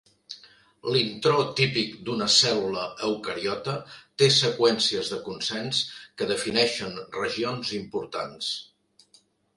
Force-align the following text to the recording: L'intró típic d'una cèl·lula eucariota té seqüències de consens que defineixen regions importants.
L'intró 0.93 1.41
típic 1.59 1.91
d'una 2.07 2.29
cèl·lula 2.35 2.85
eucariota 3.09 3.75
té 4.23 4.31
seqüències 4.39 5.11
de 5.15 5.21
consens 5.29 5.83
que 6.19 6.29
defineixen 6.35 6.99
regions 7.21 7.75
importants. 7.83 8.53